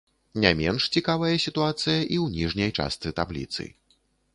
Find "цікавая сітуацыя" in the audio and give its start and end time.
1.01-1.99